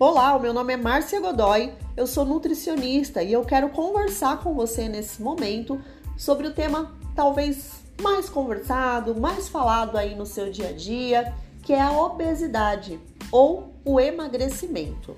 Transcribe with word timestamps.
Olá, 0.00 0.36
o 0.36 0.40
meu 0.40 0.54
nome 0.54 0.72
é 0.72 0.76
Márcia 0.76 1.18
Godoy, 1.20 1.72
eu 1.96 2.06
sou 2.06 2.24
nutricionista 2.24 3.20
e 3.20 3.32
eu 3.32 3.44
quero 3.44 3.68
conversar 3.70 4.38
com 4.38 4.54
você 4.54 4.88
nesse 4.88 5.20
momento 5.20 5.82
sobre 6.16 6.46
o 6.46 6.52
tema 6.52 6.96
talvez 7.16 7.80
mais 8.00 8.30
conversado, 8.30 9.20
mais 9.20 9.48
falado 9.48 9.98
aí 9.98 10.14
no 10.14 10.24
seu 10.24 10.52
dia 10.52 10.68
a 10.68 10.72
dia, 10.72 11.34
que 11.64 11.72
é 11.72 11.80
a 11.80 11.90
obesidade 11.90 13.00
ou 13.32 13.74
o 13.84 13.98
emagrecimento. 13.98 15.16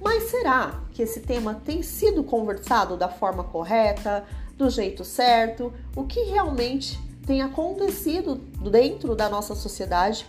Mas 0.00 0.30
será 0.30 0.80
que 0.92 1.02
esse 1.02 1.18
tema 1.22 1.60
tem 1.64 1.82
sido 1.82 2.22
conversado 2.22 2.96
da 2.96 3.08
forma 3.08 3.42
correta, 3.42 4.24
do 4.56 4.70
jeito 4.70 5.04
certo? 5.04 5.72
O 5.96 6.04
que 6.04 6.20
realmente 6.26 6.96
tem 7.26 7.42
acontecido 7.42 8.36
dentro 8.70 9.16
da 9.16 9.28
nossa 9.28 9.56
sociedade 9.56 10.24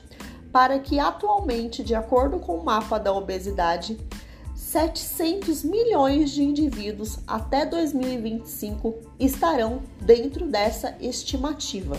para 0.53 0.77
que 0.77 0.99
atualmente, 0.99 1.83
de 1.83 1.95
acordo 1.95 2.37
com 2.37 2.57
o 2.57 2.63
mapa 2.63 2.99
da 2.99 3.11
obesidade, 3.11 3.99
700 4.53 5.63
milhões 5.63 6.29
de 6.29 6.43
indivíduos 6.43 7.17
até 7.25 7.65
2025 7.65 8.93
estarão 9.19 9.81
dentro 9.99 10.47
dessa 10.47 10.95
estimativa. 11.01 11.97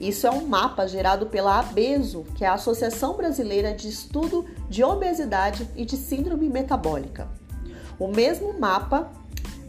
Isso 0.00 0.26
é 0.26 0.30
um 0.30 0.46
mapa 0.46 0.86
gerado 0.86 1.26
pela 1.26 1.58
ABESO, 1.58 2.24
que 2.34 2.46
é 2.46 2.48
a 2.48 2.54
Associação 2.54 3.14
Brasileira 3.14 3.74
de 3.74 3.90
Estudo 3.90 4.46
de 4.70 4.82
Obesidade 4.82 5.68
e 5.76 5.84
de 5.84 5.98
Síndrome 5.98 6.48
Metabólica. 6.48 7.28
O 7.98 8.08
mesmo 8.08 8.58
mapa 8.58 9.12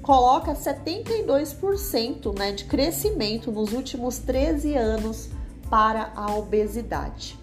coloca 0.02 0.54
72% 0.54 2.40
né, 2.40 2.54
de 2.54 2.64
crescimento 2.64 3.52
nos 3.52 3.74
últimos 3.74 4.20
13 4.20 4.76
anos 4.78 5.30
para 5.70 6.14
a 6.16 6.34
obesidade. 6.34 7.41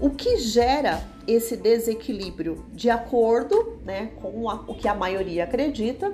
O 0.00 0.10
que 0.10 0.36
gera 0.38 1.02
esse 1.26 1.56
desequilíbrio, 1.56 2.64
de 2.72 2.90
acordo 2.90 3.78
né, 3.84 4.10
com 4.20 4.50
a, 4.50 4.54
o 4.66 4.74
que 4.74 4.88
a 4.88 4.94
maioria 4.94 5.44
acredita, 5.44 6.10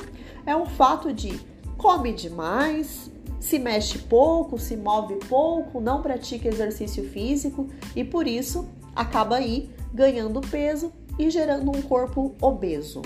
é 0.46 0.54
o 0.54 0.66
fato 0.66 1.12
de 1.12 1.40
come 1.76 2.12
demais, 2.12 3.10
se 3.40 3.58
mexe 3.58 3.98
pouco, 3.98 4.58
se 4.58 4.76
move 4.76 5.16
pouco, 5.28 5.80
não 5.80 6.02
pratica 6.02 6.48
exercício 6.48 7.08
físico 7.08 7.68
e 7.96 8.04
por 8.04 8.26
isso 8.26 8.68
acaba 8.94 9.36
aí 9.36 9.70
ganhando 9.92 10.40
peso 10.42 10.92
e 11.18 11.30
gerando 11.30 11.70
um 11.74 11.80
corpo 11.82 12.34
obeso. 12.40 13.00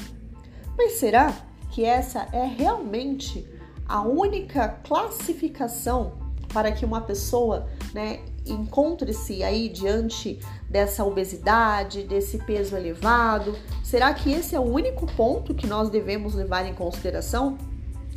Mas 0.76 0.94
será 0.94 1.32
que 1.70 1.84
essa 1.84 2.28
é 2.32 2.44
realmente 2.44 3.46
a 3.88 4.02
única 4.02 4.68
classificação 4.68 6.23
para 6.54 6.70
que 6.70 6.84
uma 6.84 7.00
pessoa 7.00 7.66
né, 7.92 8.20
encontre-se 8.46 9.42
aí 9.42 9.68
diante 9.68 10.38
dessa 10.70 11.04
obesidade, 11.04 12.04
desse 12.04 12.38
peso 12.38 12.76
elevado? 12.76 13.56
Será 13.82 14.14
que 14.14 14.32
esse 14.32 14.54
é 14.54 14.60
o 14.60 14.62
único 14.62 15.04
ponto 15.14 15.52
que 15.52 15.66
nós 15.66 15.90
devemos 15.90 16.34
levar 16.34 16.64
em 16.64 16.72
consideração? 16.72 17.58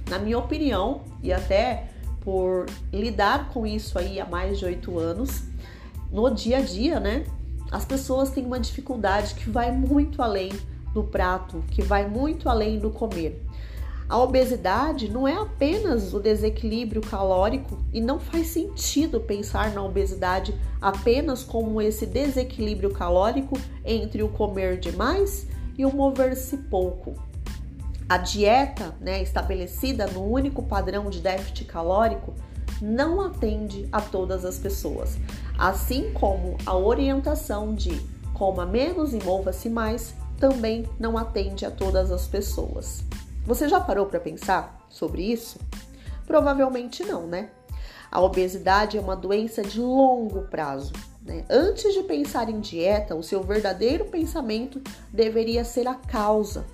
Na 0.07 0.19
minha 0.19 0.37
opinião, 0.37 1.01
e 1.21 1.33
até 1.33 1.89
por 2.21 2.67
lidar 2.93 3.49
com 3.49 3.65
isso 3.65 3.97
aí 3.97 4.19
há 4.19 4.25
mais 4.25 4.59
de 4.59 4.65
oito 4.65 4.99
anos, 4.99 5.43
no 6.11 6.29
dia 6.29 6.59
a 6.59 6.61
dia, 6.61 6.99
né? 6.99 7.25
As 7.71 7.83
pessoas 7.83 8.29
têm 8.29 8.45
uma 8.45 8.59
dificuldade 8.59 9.33
que 9.33 9.49
vai 9.49 9.71
muito 9.71 10.21
além 10.21 10.51
do 10.93 11.03
prato, 11.03 11.63
que 11.71 11.81
vai 11.81 12.07
muito 12.07 12.47
além 12.47 12.79
do 12.79 12.89
comer. 12.89 13.43
A 14.09 14.17
obesidade 14.17 15.09
não 15.09 15.27
é 15.27 15.33
apenas 15.33 16.13
o 16.13 16.19
desequilíbrio 16.19 17.01
calórico 17.01 17.77
e 17.91 17.99
não 17.99 18.19
faz 18.19 18.47
sentido 18.47 19.19
pensar 19.19 19.73
na 19.73 19.83
obesidade 19.83 20.55
apenas 20.81 21.43
como 21.43 21.81
esse 21.81 22.05
desequilíbrio 22.05 22.91
calórico 22.91 23.59
entre 23.83 24.23
o 24.23 24.29
comer 24.29 24.79
demais 24.79 25.45
e 25.77 25.85
o 25.85 25.93
mover-se 25.93 26.55
pouco. 26.55 27.15
A 28.07 28.17
dieta, 28.17 28.95
né, 29.01 29.21
estabelecida 29.21 30.07
no 30.07 30.23
único 30.23 30.63
padrão 30.63 31.09
de 31.09 31.19
déficit 31.19 31.65
calórico, 31.65 32.33
não 32.81 33.19
atende 33.19 33.89
a 33.91 33.99
todas 33.99 34.45
as 34.45 34.57
pessoas, 34.57 35.17
assim 35.57 36.13
como 36.13 36.55
a 36.65 36.77
orientação 36.77 37.75
de 37.75 38.01
coma 38.33 38.65
menos 38.65 39.13
e 39.13 39.21
mova-se 39.21 39.69
mais 39.69 40.13
também 40.39 40.85
não 40.97 41.17
atende 41.17 41.65
a 41.65 41.71
todas 41.71 42.09
as 42.09 42.25
pessoas. 42.25 43.03
Você 43.47 43.69
já 43.69 43.79
parou 43.79 44.07
para 44.07 44.19
pensar 44.19 44.85
sobre 44.89 45.23
isso? 45.23 45.57
Provavelmente 46.25 47.05
não, 47.05 47.25
né? 47.25 47.49
A 48.11 48.19
obesidade 48.19 48.97
é 48.97 48.99
uma 48.99 49.15
doença 49.15 49.61
de 49.61 49.79
longo 49.79 50.41
prazo. 50.49 50.91
Né? 51.21 51.45
Antes 51.49 51.93
de 51.93 52.03
pensar 52.03 52.49
em 52.49 52.59
dieta, 52.59 53.15
o 53.15 53.23
seu 53.23 53.41
verdadeiro 53.41 54.03
pensamento 54.03 54.81
deveria 55.13 55.63
ser 55.63 55.87
a 55.87 55.95
causa. 55.95 56.65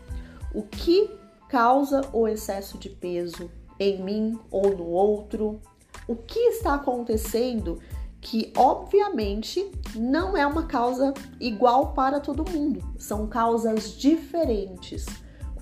O 0.51 0.63
que 0.63 1.11
causa 1.47 2.09
o 2.11 2.27
excesso 2.27 2.79
de 2.79 2.89
peso 2.89 3.51
em 3.79 4.03
mim 4.03 4.39
ou 4.49 4.75
no 4.75 4.87
outro? 4.87 5.61
O 6.07 6.15
que 6.15 6.39
está 6.39 6.73
acontecendo 6.73 7.79
que, 8.19 8.51
obviamente, 8.57 9.69
não 9.93 10.35
é 10.35 10.47
uma 10.47 10.63
causa 10.63 11.13
igual 11.39 11.93
para 11.93 12.19
todo 12.19 12.49
mundo, 12.49 12.83
são 12.97 13.27
causas 13.27 13.91
diferentes. 13.91 15.05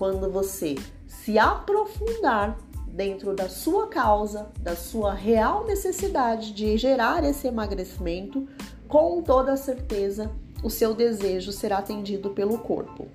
Quando 0.02 0.28
você 0.28 0.74
se 1.06 1.38
aprofundar 1.38 2.58
dentro 2.88 3.36
da 3.36 3.48
sua 3.48 3.86
causa, 3.86 4.50
da 4.58 4.74
sua 4.74 5.14
real 5.14 5.64
necessidade 5.64 6.52
de 6.52 6.76
gerar 6.76 7.22
esse 7.22 7.46
emagrecimento, 7.46 8.48
com 8.88 9.22
toda 9.22 9.56
certeza 9.56 10.28
o 10.60 10.68
seu 10.68 10.92
desejo 10.92 11.52
será 11.52 11.78
atendido 11.78 12.30
pelo 12.30 12.58
corpo. 12.58 13.06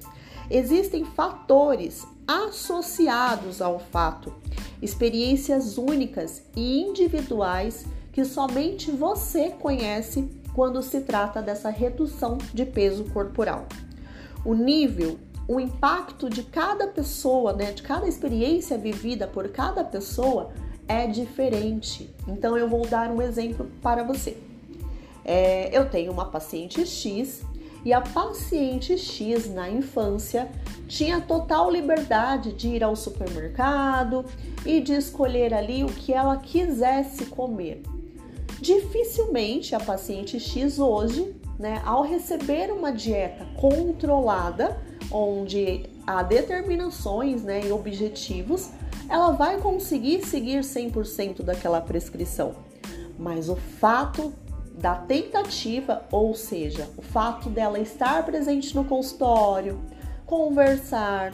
Existem 0.49 1.03
fatores 1.03 2.07
associados 2.25 3.61
ao 3.61 3.79
fato, 3.79 4.33
experiências 4.81 5.77
únicas 5.77 6.41
e 6.55 6.79
individuais 6.83 7.85
que 8.13 8.23
somente 8.23 8.91
você 8.91 9.49
conhece 9.49 10.31
quando 10.53 10.81
se 10.81 11.01
trata 11.01 11.41
dessa 11.41 11.69
redução 11.69 12.37
de 12.53 12.65
peso 12.65 13.03
corporal. 13.11 13.67
O 14.45 14.53
nível 14.53 15.19
o 15.47 15.59
impacto 15.59 16.29
de 16.29 16.43
cada 16.43 16.87
pessoa, 16.87 17.53
né, 17.53 17.71
de 17.71 17.81
cada 17.81 18.07
experiência 18.07 18.77
vivida 18.77 19.27
por 19.27 19.47
cada 19.49 19.83
pessoa 19.83 20.51
é 20.87 21.07
diferente. 21.07 22.09
Então 22.27 22.57
eu 22.57 22.67
vou 22.67 22.85
dar 22.85 23.09
um 23.09 23.21
exemplo 23.21 23.69
para 23.81 24.03
você. 24.03 24.37
É, 25.23 25.69
eu 25.77 25.89
tenho 25.89 26.11
uma 26.11 26.25
paciente 26.25 26.85
X 26.85 27.43
e 27.83 27.93
a 27.93 28.01
paciente 28.01 28.97
X 28.97 29.49
na 29.49 29.69
infância 29.69 30.49
tinha 30.87 31.21
total 31.21 31.71
liberdade 31.71 32.53
de 32.53 32.69
ir 32.69 32.83
ao 32.83 32.95
supermercado 32.95 34.25
e 34.65 34.79
de 34.81 34.93
escolher 34.93 35.53
ali 35.53 35.83
o 35.83 35.87
que 35.87 36.13
ela 36.13 36.37
quisesse 36.37 37.25
comer. 37.25 37.81
Dificilmente 38.59 39.75
a 39.75 39.79
paciente 39.79 40.39
X 40.39 40.79
hoje, 40.79 41.35
né, 41.59 41.81
ao 41.85 42.03
receber 42.03 42.71
uma 42.71 42.91
dieta 42.91 43.45
controlada, 43.55 44.77
onde 45.11 45.85
há 46.05 46.23
determinações 46.23 47.43
né, 47.43 47.65
e 47.65 47.71
objetivos, 47.71 48.69
ela 49.09 49.31
vai 49.31 49.59
conseguir 49.59 50.25
seguir 50.25 50.61
100% 50.61 51.41
daquela 51.41 51.81
prescrição. 51.81 52.55
Mas 53.17 53.49
o 53.49 53.55
fato 53.55 54.33
da 54.77 54.95
tentativa, 54.95 56.05
ou 56.11 56.35
seja, 56.35 56.87
o 56.97 57.01
fato 57.01 57.49
dela 57.49 57.79
estar 57.79 58.23
presente 58.25 58.75
no 58.75 58.83
consultório, 58.83 59.81
conversar, 60.25 61.33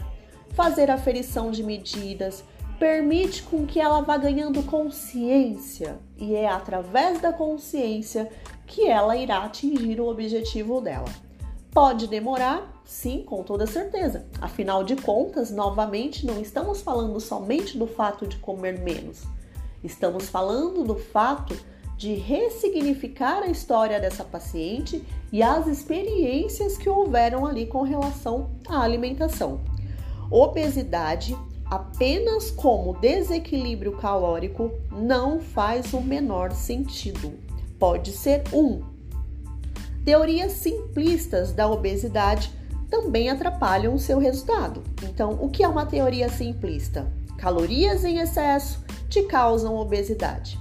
fazer 0.53 0.89
aferição 0.89 1.51
de 1.51 1.61
medidas, 1.61 2.43
permite 2.79 3.43
com 3.43 3.65
que 3.65 3.79
ela 3.79 4.01
vá 4.01 4.17
ganhando 4.17 4.63
consciência 4.63 5.99
e 6.17 6.35
é 6.35 6.47
através 6.47 7.19
da 7.21 7.33
consciência 7.33 8.29
que 8.65 8.87
ela 8.87 9.15
irá 9.15 9.39
atingir 9.43 9.99
o 9.99 10.07
objetivo 10.07 10.79
dela. 10.79 11.09
Pode 11.71 12.07
demorar? 12.07 12.72
Sim, 12.85 13.23
com 13.23 13.43
toda 13.43 13.65
certeza. 13.65 14.25
Afinal 14.41 14.83
de 14.83 14.95
contas, 14.95 15.51
novamente, 15.51 16.25
não 16.25 16.41
estamos 16.41 16.81
falando 16.81 17.19
somente 17.19 17.77
do 17.77 17.87
fato 17.87 18.27
de 18.27 18.37
comer 18.37 18.79
menos. 18.79 19.23
Estamos 19.83 20.29
falando 20.29 20.83
do 20.83 20.95
fato 20.95 21.57
de 21.97 22.15
ressignificar 22.15 23.43
a 23.43 23.47
história 23.47 23.99
dessa 23.99 24.23
paciente 24.23 25.03
e 25.31 25.41
as 25.41 25.67
experiências 25.67 26.77
que 26.77 26.89
houveram 26.89 27.45
ali 27.45 27.65
com 27.65 27.81
relação 27.81 28.51
à 28.67 28.81
alimentação. 28.81 29.61
Obesidade 30.29 31.37
apenas 31.65 32.51
como 32.51 32.97
desequilíbrio 32.99 33.97
calórico 33.97 34.71
não 34.91 35.39
faz 35.39 35.93
o 35.93 36.01
menor 36.01 36.51
sentido. 36.51 37.33
Pode 37.79 38.11
ser 38.11 38.43
um 38.53 38.93
Teorias 40.03 40.51
simplistas 40.51 41.53
da 41.53 41.65
obesidade 41.69 42.51
também 42.93 43.27
atrapalham 43.27 43.95
o 43.95 43.99
seu 43.99 44.19
resultado. 44.19 44.83
Então, 45.01 45.39
o 45.41 45.49
que 45.49 45.63
é 45.63 45.67
uma 45.67 45.83
teoria 45.83 46.29
simplista? 46.29 47.11
Calorias 47.39 48.05
em 48.05 48.19
excesso 48.19 48.85
te 49.09 49.23
causam 49.23 49.75
obesidade. 49.75 50.59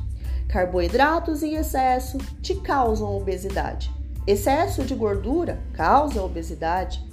Carboidratos 0.49 1.43
em 1.43 1.57
excesso 1.57 2.17
te 2.41 2.55
causam 2.55 3.15
obesidade. 3.15 3.93
Excesso 4.27 4.83
de 4.83 4.95
gordura 4.95 5.61
causa 5.75 6.23
obesidade. 6.23 7.07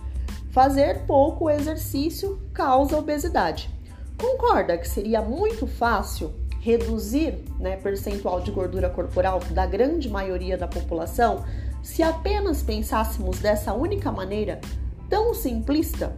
Fazer 0.52 1.00
pouco 1.00 1.50
exercício 1.50 2.40
causa 2.54 2.98
obesidade. 2.98 3.70
Concorda 4.18 4.78
que 4.78 4.88
seria 4.88 5.22
muito 5.22 5.68
fácil 5.68 6.32
reduzir 6.62 7.44
né, 7.60 7.76
percentual 7.76 8.40
de 8.40 8.52
gordura 8.52 8.90
corporal 8.90 9.42
da 9.52 9.66
grande 9.66 10.08
maioria 10.08 10.58
da 10.58 10.68
população 10.68 11.44
se 11.84 12.02
apenas 12.02 12.64
pensássemos 12.64 13.40
dessa 13.40 13.74
única 13.74 14.12
maneira 14.12 14.62
tão 15.10 15.34
simplista? 15.34 16.16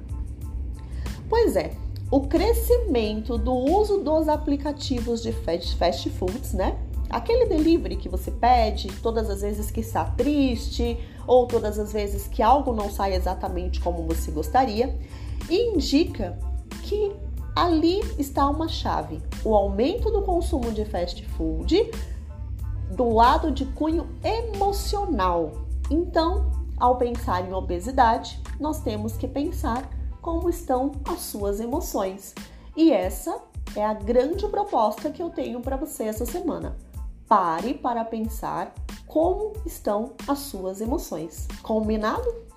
Pois 1.29 1.55
é, 1.55 1.71
o 2.11 2.21
crescimento 2.21 3.37
do 3.37 3.53
uso 3.53 3.99
dos 3.99 4.27
aplicativos 4.27 5.21
de 5.21 5.31
fast 5.31 6.09
foods, 6.09 6.53
né? 6.53 6.77
Aquele 7.09 7.45
delivery 7.45 7.95
que 7.95 8.09
você 8.09 8.31
pede 8.31 8.89
todas 9.01 9.29
as 9.29 9.41
vezes 9.41 9.71
que 9.71 9.81
está 9.81 10.05
triste 10.05 10.97
ou 11.25 11.45
todas 11.45 11.79
as 11.79 11.93
vezes 11.93 12.27
que 12.27 12.41
algo 12.41 12.73
não 12.73 12.89
sai 12.89 13.15
exatamente 13.15 13.79
como 13.79 14.03
você 14.03 14.31
gostaria, 14.31 14.97
indica 15.49 16.37
que 16.83 17.13
ali 17.55 17.99
está 18.17 18.49
uma 18.49 18.67
chave: 18.67 19.21
o 19.43 19.55
aumento 19.55 20.09
do 20.11 20.21
consumo 20.21 20.71
de 20.71 20.85
fast 20.85 21.25
food 21.37 21.89
do 22.91 23.09
lado 23.09 23.51
de 23.51 23.65
cunho 23.65 24.07
emocional. 24.23 25.51
Então, 25.89 26.60
ao 26.81 26.97
pensar 26.97 27.47
em 27.47 27.53
obesidade, 27.53 28.41
nós 28.59 28.81
temos 28.81 29.15
que 29.15 29.27
pensar 29.27 29.87
como 30.19 30.49
estão 30.49 30.91
as 31.07 31.19
suas 31.19 31.59
emoções. 31.59 32.33
E 32.75 32.91
essa 32.91 33.39
é 33.75 33.85
a 33.85 33.93
grande 33.93 34.47
proposta 34.47 35.11
que 35.11 35.21
eu 35.21 35.29
tenho 35.29 35.61
para 35.61 35.77
você 35.77 36.05
essa 36.05 36.25
semana. 36.25 36.75
Pare 37.27 37.75
para 37.75 38.03
pensar 38.03 38.73
como 39.05 39.53
estão 39.63 40.13
as 40.27 40.39
suas 40.39 40.81
emoções. 40.81 41.47
Combinado? 41.61 42.50